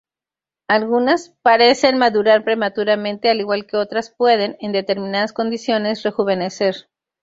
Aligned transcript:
Algunas, 0.67 1.35
parecen 1.43 1.99
madurar 1.99 2.43
prematuramente, 2.43 3.29
al 3.29 3.39
igual 3.39 3.67
que 3.67 3.77
otras 3.77 4.09
pueden, 4.09 4.57
en 4.59 4.71
determinadas 4.71 5.31
condiciones, 5.31 6.01
rejuvenecer. 6.01 6.87